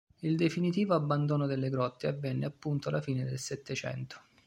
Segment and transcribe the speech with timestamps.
[0.21, 4.19] Il definitivo abbandono delle grotte avvenne appunto alla fine del Settecento.